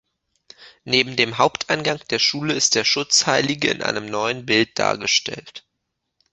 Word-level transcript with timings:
Neben 0.83 1.15
dem 1.15 1.37
Haupteingang 1.37 1.99
der 2.09 2.17
Schule 2.17 2.55
ist 2.55 2.73
der 2.73 2.85
Schutzheilige 2.85 3.69
in 3.69 3.83
einem 3.83 4.07
neuen 4.07 4.47
Bild 4.47 4.79
dargestellt. 4.79 5.63